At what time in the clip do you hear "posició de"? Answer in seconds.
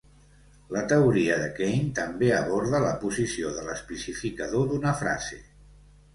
3.05-3.67